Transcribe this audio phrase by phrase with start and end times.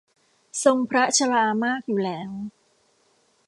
[0.63, 2.31] ทรงพระชรามากอยู่แล้ว